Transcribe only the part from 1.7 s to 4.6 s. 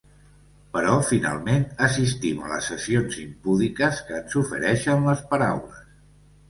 assistim a les sessions impúdiques que ens